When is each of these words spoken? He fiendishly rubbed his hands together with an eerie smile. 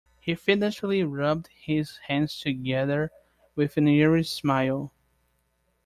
He 0.19 0.33
fiendishly 0.33 1.03
rubbed 1.03 1.49
his 1.53 1.97
hands 2.07 2.39
together 2.39 3.11
with 3.55 3.77
an 3.77 3.87
eerie 3.87 4.23
smile. 4.23 4.91